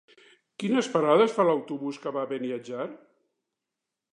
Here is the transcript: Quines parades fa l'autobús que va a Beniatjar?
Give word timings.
Quines 0.61 0.87
parades 0.93 1.35
fa 1.35 1.45
l'autobús 1.49 1.99
que 2.07 2.15
va 2.17 2.25
a 2.25 2.31
Beniatjar? 2.33 2.89